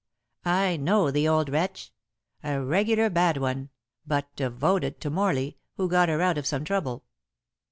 I 0.45 0.77
know 0.77 1.11
the 1.11 1.27
old 1.27 1.49
wretch. 1.49 1.93
A 2.43 2.59
regular 2.59 3.07
bad 3.11 3.37
one; 3.37 3.69
but 4.07 4.35
devoted 4.35 4.99
to 5.01 5.11
Morley, 5.11 5.59
who 5.77 5.87
got 5.87 6.09
her 6.09 6.23
out 6.23 6.39
of 6.39 6.47
some 6.47 6.65
trouble." 6.65 7.05